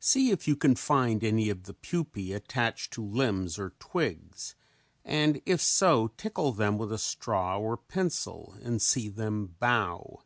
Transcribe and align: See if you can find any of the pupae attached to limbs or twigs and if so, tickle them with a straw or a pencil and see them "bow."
See 0.00 0.30
if 0.30 0.48
you 0.48 0.56
can 0.56 0.76
find 0.76 1.22
any 1.22 1.50
of 1.50 1.64
the 1.64 1.74
pupae 1.74 2.32
attached 2.32 2.90
to 2.94 3.04
limbs 3.04 3.58
or 3.58 3.74
twigs 3.78 4.54
and 5.04 5.42
if 5.44 5.60
so, 5.60 6.08
tickle 6.16 6.52
them 6.52 6.78
with 6.78 6.90
a 6.90 6.96
straw 6.96 7.58
or 7.58 7.74
a 7.74 7.76
pencil 7.76 8.54
and 8.62 8.80
see 8.80 9.10
them 9.10 9.56
"bow." 9.60 10.22